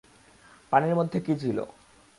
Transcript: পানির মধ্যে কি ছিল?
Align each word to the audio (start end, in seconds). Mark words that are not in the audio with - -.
পানির 0.71 0.93
মধ্যে 0.95 1.17
কি 1.25 1.33
ছিল? 1.41 1.57